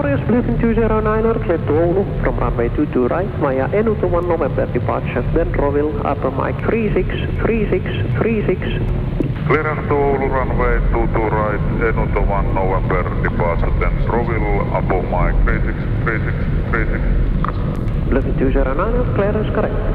[0.00, 4.64] Victorious Bluffing 209 clear to Oulu from runway 22 right via Enu to 1 November
[4.72, 8.60] departure, then Roville, upper mic 363636.
[9.44, 11.04] Clearance to Oulu runway 22
[11.36, 18.08] right, Enu to 1 November departure, then Roville, upper mic 363636.
[18.08, 19.89] Bluffing 209 clearance correct.